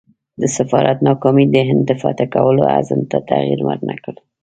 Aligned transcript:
د 0.41 0.43
سفارت 0.57 0.97
ناکامي 1.07 1.45
د 1.51 1.55
هند 1.67 1.83
د 1.89 1.91
فتح 2.01 2.25
کولو 2.35 2.63
عزم 2.77 2.99
ته 3.11 3.17
تغییر 3.29 3.59
ورنه 3.67 3.95
کړ. 4.03 4.15